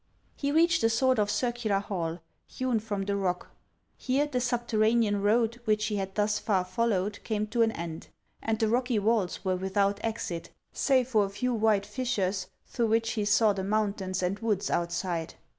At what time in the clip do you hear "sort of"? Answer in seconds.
0.89-1.29